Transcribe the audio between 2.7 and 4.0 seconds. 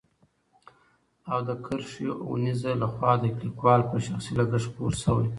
له خوا د ليکوال په